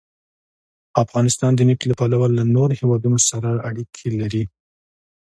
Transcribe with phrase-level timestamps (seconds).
[1.03, 4.43] افغانستان د نفت له پلوه له نورو هېوادونو سره اړیکې لري.